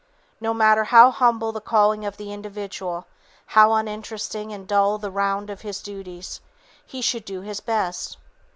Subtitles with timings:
[0.39, 3.05] No matter how humble the calling of the individual,
[3.45, 6.41] how uninteresting and dull the round of his duties,
[6.83, 8.17] he should do his best.